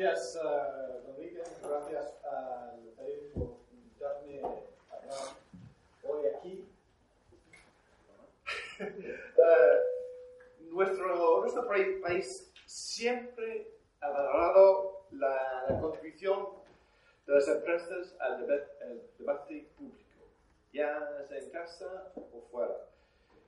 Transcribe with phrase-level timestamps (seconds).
[0.00, 1.60] gracias, uh, Rodríguez.
[1.62, 5.36] Gracias al Taller por invitarme a hablar
[6.04, 6.64] hoy aquí.
[8.82, 9.78] Eh,
[10.70, 16.48] nuestro, nuestro pa- país siempre ha valorado la, la contribución
[17.26, 20.24] de las empresas al debate, al debate público,
[20.72, 22.74] ya sea en casa o fuera.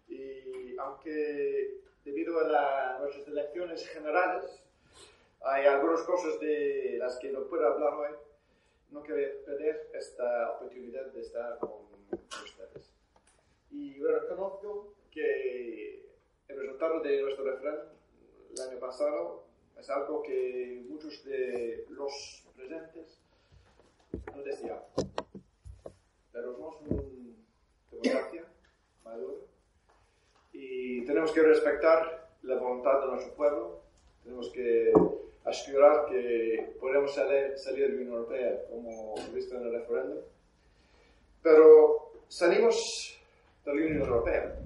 [0.08, 4.61] Y aunque debido a la- nuestras elecciones generales,
[5.44, 8.16] hay algunas cosas de las que no puedo hablar hoy.
[8.90, 11.86] No quiero perder esta oportunidad de estar con
[12.44, 12.92] ustedes.
[13.70, 16.06] Y bueno, reconozco que
[16.48, 17.88] el resultado de nuestro referéndum
[18.54, 19.44] el año pasado
[19.78, 23.18] es algo que muchos de los presentes
[24.34, 24.84] no deseaban.
[26.32, 27.02] Pero somos una
[27.90, 28.44] democracia
[29.04, 29.38] madura
[30.52, 33.82] y tenemos que respetar la voluntad de nuestro pueblo,
[34.22, 34.92] tenemos que
[35.52, 40.18] asegurar que podemos salir, salir de la Unión Europea como visto en el referéndum,
[41.42, 43.18] pero salimos
[43.64, 44.58] de la Unión Europea,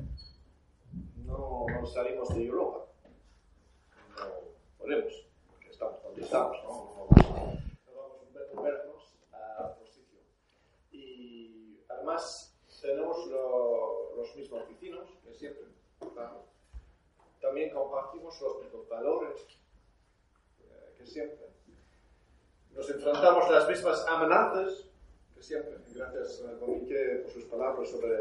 [1.24, 2.86] no, no salimos de Europa,
[4.16, 4.24] no
[4.78, 7.16] podemos, porque estamos donde estamos, no, no, vamos
[9.32, 10.20] a a otro sitio.
[10.92, 15.64] Y además tenemos lo- los mismos vecinos que siempre.
[17.40, 19.46] También compartimos los mismos valores
[21.06, 21.46] siempre.
[22.74, 24.84] Nos enfrentamos a las mismas amenazas
[25.34, 25.74] que siempre.
[25.94, 28.14] Gracias a Monique por sus palabras sobre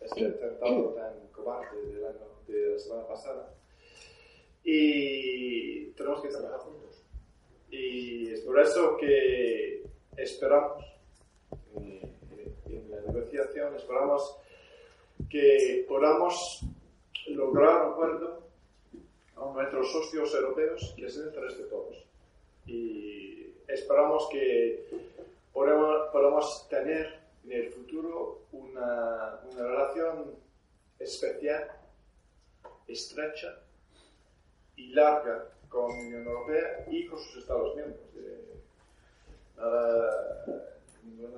[0.00, 3.54] este atentado tan cobarde del año- de la semana pasada.
[4.64, 7.02] Y tenemos que trabajar juntos.
[7.70, 9.82] Y es por eso que
[10.16, 10.84] esperamos,
[11.76, 12.00] en,
[12.66, 14.36] en la negociación, esperamos
[15.30, 16.62] que podamos
[17.28, 18.47] lograr un acuerdo
[19.38, 22.04] con nuestros socios europeos que es el interés de todos.
[22.66, 24.86] Y esperamos que
[25.52, 30.34] podamos, tener en el futuro una, una relación
[30.98, 31.70] especial,
[32.86, 33.60] estrecha
[34.76, 38.00] y larga con la Unión Europea y con sus Estados miembros.
[38.16, 38.54] Eh,
[39.56, 40.44] nada,
[41.04, 41.34] ningún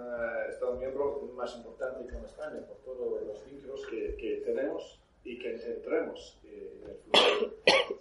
[0.48, 6.38] Estado miembro más importante que España por todos los vínculos que tenemos y que tendremos
[6.44, 8.00] eh, en el futuro.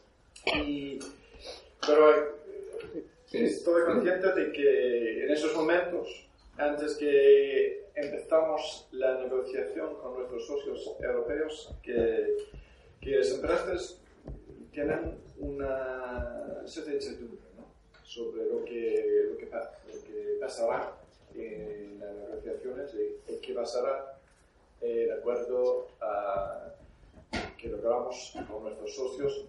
[0.66, 1.00] Y,
[1.86, 2.36] pero eh,
[3.32, 6.28] estoy consciente de que en esos momentos,
[6.58, 12.38] antes que empezamos la negociación con nuestros socios europeos, que,
[13.02, 14.02] que las empresas
[14.72, 17.66] tienen una cierta incertidumbre ¿no?
[18.04, 20.94] sobre lo que, lo, que, lo que pasará
[21.36, 22.96] en las negociaciones
[23.28, 24.20] y qué pasará
[24.82, 26.74] eh, de acuerdo a
[28.48, 29.46] con nuestros socios,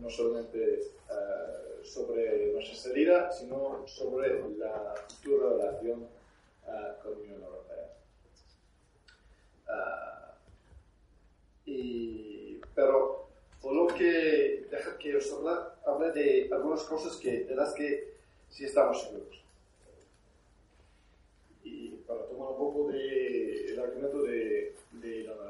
[0.00, 6.08] no solamente eh, sobre nuestra salida, sino sobre la futura relación
[6.66, 7.90] eh, con la Unión Europea.
[9.68, 10.34] Ah,
[11.66, 13.28] y, pero
[13.62, 18.14] por lo que deja que os habla- hable de algunas cosas que, de las que
[18.50, 19.42] sí estamos seguros.
[21.62, 25.44] Y para tomar un poco del argumento de, de Don.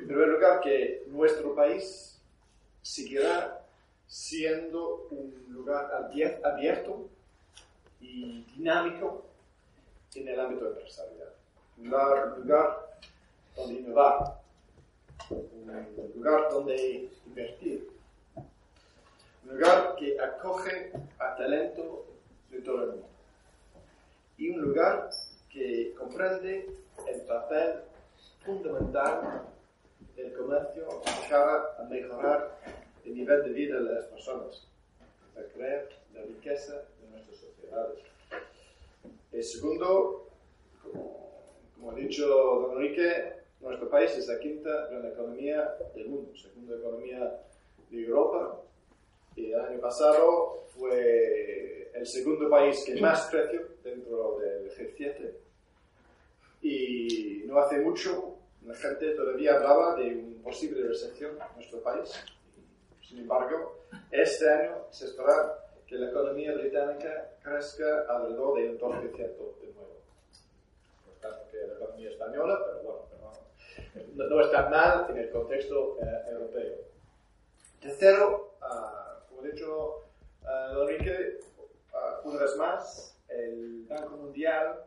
[0.00, 2.20] En primer lugar, que nuestro país
[2.82, 3.64] seguirá
[4.06, 7.08] siendo un lugar abier- abierto
[8.00, 9.24] y dinámico
[10.14, 11.32] en el ámbito empresarial.
[11.76, 11.90] Un
[12.42, 12.98] lugar,
[13.56, 14.40] donde innovar,
[15.30, 17.90] un lugar donde invertir,
[18.36, 22.06] un lugar que acoge a talento
[22.50, 23.08] de todo el mundo.
[24.36, 25.10] Y un lugar
[25.50, 26.70] que comprende
[27.06, 27.80] el papel
[28.44, 29.42] fundamental
[30.48, 32.58] comercio cara a mejorar
[33.04, 34.66] el nivel de vida de las personas,
[35.36, 37.98] a crear la riqueza de nuestras sociedades.
[39.30, 40.30] El segundo,
[40.82, 46.34] como, como ha dicho don Enrique, nuestro país es la quinta gran economía del mundo,
[46.34, 47.40] segunda economía
[47.90, 48.62] de Europa.
[49.36, 55.30] Y el año pasado fue el segundo país que más creció dentro del G7.
[56.62, 58.37] Y no hace mucho
[58.68, 62.12] la gente todavía hablaba de una posible recesión en nuestro país.
[63.00, 63.76] Sin embargo,
[64.10, 69.96] Este año se espera que la economía británica crezca alrededor de un 2% de nuevo.
[71.06, 72.98] No tanto que la economía española, pero bueno,
[74.14, 76.76] no, no está mal en el contexto eh, europeo.
[77.80, 80.04] Tercero, uh, como he dicho
[80.42, 81.40] uh, Enrique,
[81.94, 84.84] uh, una vez más, el Banco Mundial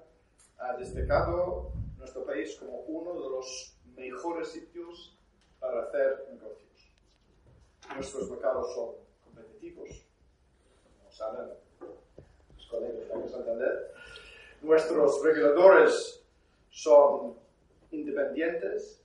[0.60, 1.72] ha destacado
[2.02, 5.16] nuestro país como uno de los mejores sitios
[5.60, 6.92] para hacer negocios.
[7.96, 9.90] Nuestros mercados son competitivos,
[11.00, 11.52] como saben
[12.56, 13.94] los colegas de Santander.
[14.62, 16.24] Nuestros reguladores
[16.70, 17.36] son
[17.92, 19.02] independientes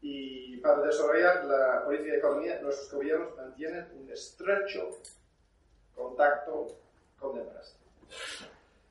[0.00, 4.98] y para desarrollar la política de economía nuestros gobiernos mantienen un estrecho
[5.94, 6.68] contacto
[7.18, 7.76] con la empresa.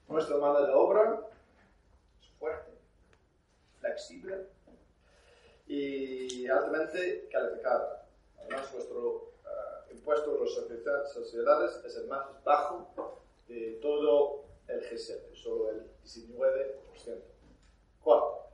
[0.07, 1.21] Nuestra mano de obra
[2.21, 2.76] es fuerte,
[3.87, 4.47] flexible
[5.67, 8.05] y altamente calificada.
[8.39, 12.93] Además, nuestro uh, impuesto de las sociedades es el más bajo
[13.47, 17.21] de todo el G7, solo el 19%.
[18.01, 18.47] Cuarto,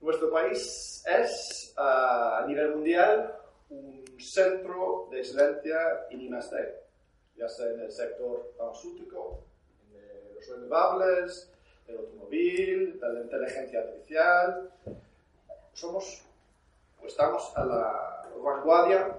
[0.00, 3.36] nuestro país es uh, a nivel mundial
[3.70, 6.80] un centro de excelencia en I+.D.,
[7.36, 9.44] ya sea en el sector farmacéutico,
[9.94, 11.50] en los renovables,
[11.90, 14.70] el automóvil, de la inteligencia artificial,
[15.72, 16.22] somos
[17.02, 19.16] o estamos a la vanguardia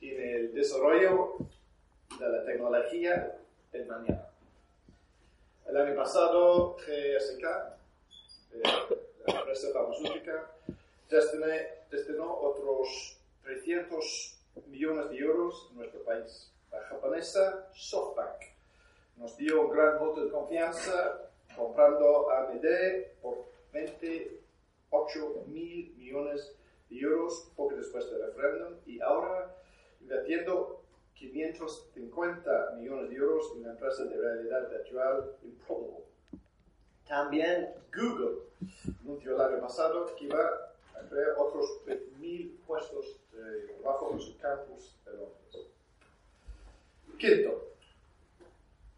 [0.00, 1.36] en el desarrollo
[2.18, 3.36] de la tecnología
[3.72, 4.26] del mañana.
[5.66, 7.44] El año pasado, GSK,
[8.52, 8.62] eh,
[9.26, 10.50] la empresa farmacéutica,
[11.90, 16.52] destinó otros 300 millones de euros en nuestro país.
[16.72, 18.42] La japonesa SoftBank
[19.16, 22.66] nos dio un gran voto de confianza comprando AMD
[23.22, 24.40] por 20
[24.90, 26.56] 8 mil millones
[26.88, 29.54] de euros poco después del referéndum y ahora
[30.00, 30.82] invirtiendo
[31.14, 36.04] 550 millones de euros en una empresa de realidad virtual Improbable.
[37.06, 38.38] También Google
[39.00, 40.42] anunció el año pasado que iba
[40.94, 45.70] a crear otros 3.000 puestos de trabajo en su campus de Londres.
[47.18, 47.68] Quinto,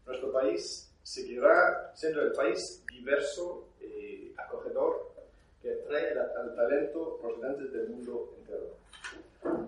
[0.05, 5.11] nuestro país seguirá siendo el país diverso y acogedor
[5.61, 8.77] que atrae al talento procedente del mundo entero.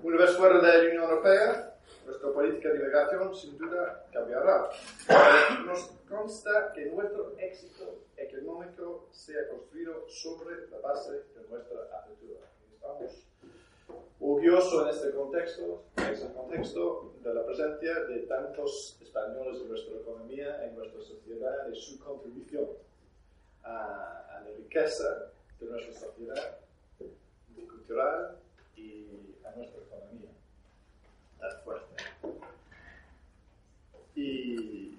[0.04, 4.70] Una vez fuera de la Unión Europea, nuestra política de migración sin duda cambiará.
[5.66, 12.40] Nos consta que nuestro éxito económico sea construido sobre la base de nuestra apertura.
[12.74, 13.26] Estamos
[14.25, 19.95] orgullosos en este contexto, en este contexto de la presencia de tantos españoles en nuestra
[19.98, 22.68] economía, en nuestra sociedad, y su contribución
[23.63, 26.57] a, a la riqueza de nuestra sociedad
[27.54, 28.38] cultural
[28.75, 29.06] y
[29.44, 30.30] a nuestra economía
[31.39, 31.95] tan fuerte.
[34.16, 34.98] Y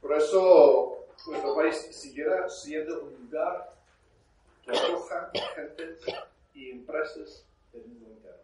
[0.00, 3.74] por eso nuestro país seguirá siendo un lugar
[4.64, 5.96] que acoja gente
[6.74, 8.42] y empresas del mundo entero.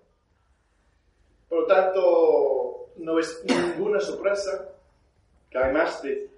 [1.48, 4.72] Por lo tanto, no es ninguna sorpresa
[5.50, 6.30] que hay más de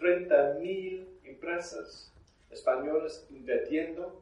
[0.00, 2.12] 30.000 empresas
[2.50, 4.20] españoles invirtiendo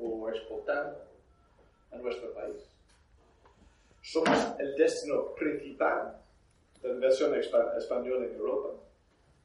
[0.00, 0.98] o exportando
[1.92, 2.70] a nuestro país.
[4.00, 6.20] Somos el destino principal
[6.80, 8.70] de la inversión española en Europa.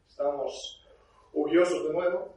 [0.07, 0.85] Estamos
[1.33, 2.35] orgullosos de nuevo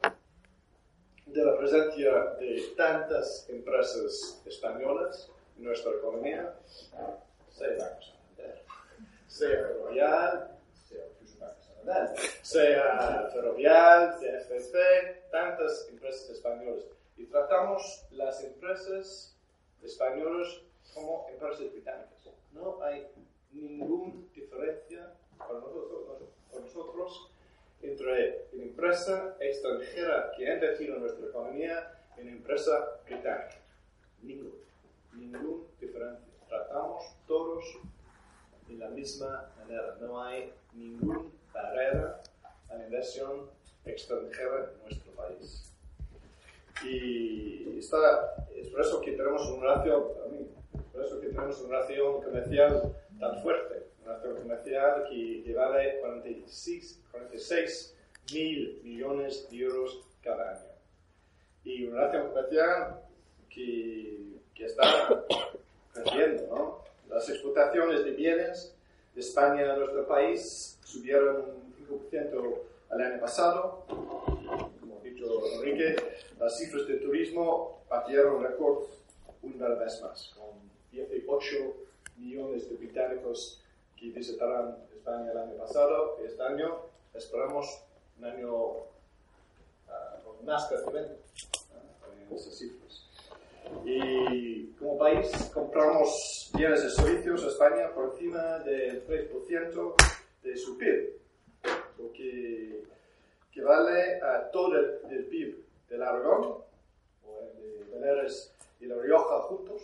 [1.32, 6.54] de la presencia de tantas empresas españolas en nuestra economía,
[7.50, 8.62] sea Banco Santander,
[9.26, 10.58] sea Royal,
[12.42, 14.76] sea Ferrovial, sea FSP,
[15.30, 16.84] tantas empresas españolas.
[17.16, 19.34] Y tratamos las empresas
[19.82, 20.60] españolas
[20.94, 22.12] como empresas británicas.
[22.52, 23.06] No hay
[23.52, 27.30] ninguna diferencia para nosotros, nosotros
[27.80, 33.56] entre una empresa extranjera que ha invertido en nuestra economía una empresa británica.
[34.22, 34.54] Ninguna.
[35.12, 36.26] Ninguna diferencia.
[36.48, 37.64] Tratamos todos
[38.68, 39.96] de la misma manera.
[40.00, 42.22] No hay ningún barrera
[42.68, 43.50] a la inversión
[43.84, 45.72] extranjera en nuestro país.
[46.84, 50.02] Y está, es por eso que tenemos una relación,
[50.92, 56.00] por eso que tenemos una relación comercial tan fuerte, una relación comercial que, que vale
[56.00, 57.96] 46, 46
[58.32, 60.72] mil millones de euros cada año.
[61.64, 63.00] Y una comercial
[63.48, 65.24] que, que está
[65.92, 66.82] creciendo, ¿no?
[67.08, 68.74] Las exportaciones de bienes
[69.14, 72.58] de España a nuestro país subieron un 5%
[72.92, 73.84] el año pasado.
[73.88, 75.26] Como ha dicho
[75.56, 75.96] Enrique,
[76.38, 78.84] las cifras de turismo batieron récord
[79.42, 81.56] una vez más, con 18
[82.16, 83.60] millones de cuantos
[83.96, 86.18] que visitaron España el año pasado.
[86.24, 87.82] Este año esperamos
[88.22, 88.86] un año uh,
[90.24, 91.16] con más crecimiento.
[92.30, 93.04] En esas cifras.
[93.84, 99.94] Y como país compramos bienes y servicios a España por encima del 3%
[100.44, 101.18] de su PIB,
[101.98, 102.84] lo que
[103.50, 106.58] equivale a todo el, el PIB del Aragón,
[107.26, 109.82] o de Benares y La Rioja juntos,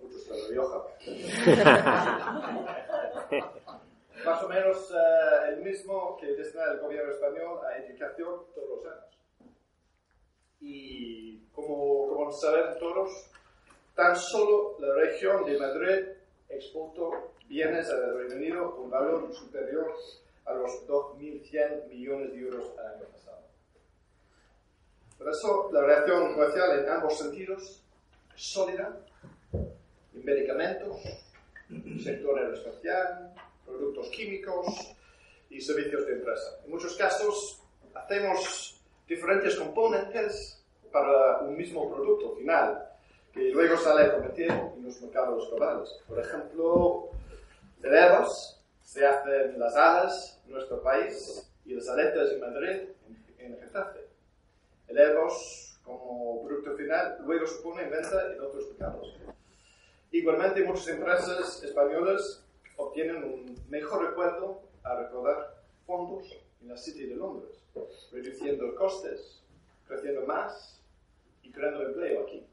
[0.00, 0.82] juntos de La Rioja,
[4.24, 8.86] más o menos uh, el mismo que destina el gobierno español a educación todos los
[8.86, 9.18] años.
[10.60, 13.30] Y como, como saben todos,
[13.94, 16.08] tan solo la región de Madrid
[16.48, 19.92] exportó bienes al Reino Unido con valor superior
[20.44, 23.42] a los 2.100 millones de euros al año pasado.
[25.18, 27.84] Por eso, la relación comercial en ambos sentidos
[28.34, 28.98] es sólida,
[29.52, 30.96] en medicamentos,
[32.02, 33.34] sector aeroespacial,
[33.66, 34.94] productos químicos
[35.50, 36.60] y servicios de empresa.
[36.64, 37.62] En muchos casos,
[37.94, 42.88] hacemos diferentes componentes para un mismo producto final,
[43.32, 45.88] que luego sale a competir en los mercados globales.
[46.06, 47.10] Por ejemplo,
[47.80, 47.90] de
[48.82, 52.80] se hacen las alas en nuestro país y las aletas en Madrid,
[53.38, 54.00] en, en Getafe.
[54.88, 59.16] El Airbus, como producto final, luego supone venta en otros mercados.
[60.10, 62.44] Igualmente, muchas empresas españolas
[62.88, 67.62] obtienen un mejor recuerdo a recaudar fondos en la City de Londres,
[68.10, 69.42] reduciendo costes,
[69.86, 70.80] creciendo más
[71.42, 72.46] y creando empleo aquí.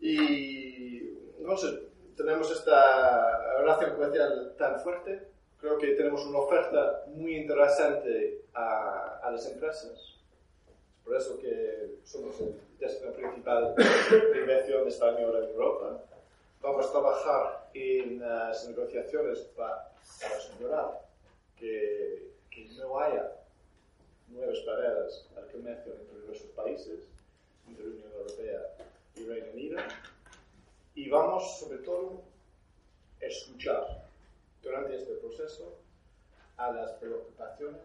[0.00, 5.28] Y no sé, tenemos esta relación comercial tan fuerte,
[5.60, 10.16] creo que tenemos una oferta muy interesante a, a las empresas.
[11.04, 16.02] Por eso que somos el destino principal de inversión española en Europa.
[16.96, 21.06] Trabajar en las negociaciones para, para asegurar
[21.54, 23.32] que, que no haya
[24.28, 27.00] nuevas barreras al comercio entre nuestros países,
[27.68, 28.60] entre la Unión Europea
[29.14, 29.78] y Reino Unido.
[30.94, 32.22] Y vamos, sobre todo,
[33.20, 34.08] a escuchar
[34.62, 35.76] durante este proceso
[36.56, 37.82] a las preocupaciones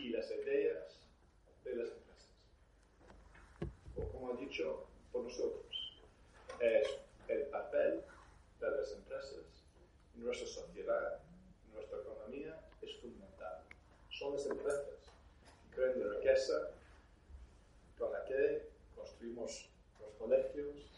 [0.00, 1.06] y las ideas
[1.62, 2.30] de las empresas.
[3.96, 6.02] O como ha dicho por nosotros,
[6.58, 8.02] es el papel
[8.60, 9.64] de las empresas
[10.14, 11.20] en nuestra sociedad,
[11.66, 13.62] en nuestra economía, es fundamental.
[14.10, 14.82] Son las empresas
[15.70, 16.70] que crean la riqueza
[17.98, 19.68] con la que construimos
[20.00, 20.90] los colegios,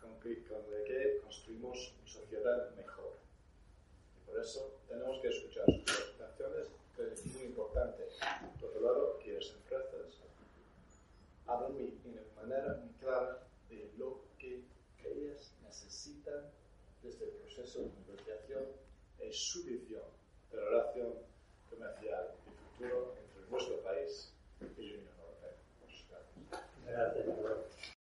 [0.00, 3.16] con, la que construimos una sociedad mejor.
[4.16, 6.11] Y por eso tenemos que escuchar sus